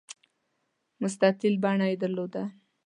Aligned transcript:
مستطیل 1.01 1.55
بڼه 1.63 1.85
یې 1.91 1.95
درلوده. 2.03 2.43